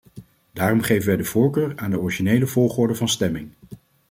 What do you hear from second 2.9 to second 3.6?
van stemming.